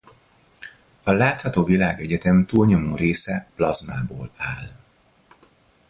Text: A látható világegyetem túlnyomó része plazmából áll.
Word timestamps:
A 1.03 1.11
látható 1.11 1.63
világegyetem 1.63 2.45
túlnyomó 2.45 2.95
része 2.95 3.47
plazmából 3.55 4.31
áll. 4.37 4.69